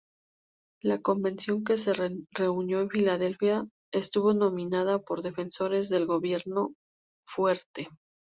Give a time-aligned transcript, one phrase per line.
[0.81, 6.73] La convención que se reunió en Filadelfia estuvo dominada por defensores del gobierno
[7.27, 7.87] fuerte.